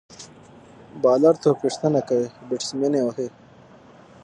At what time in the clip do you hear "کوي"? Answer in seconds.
2.07-2.27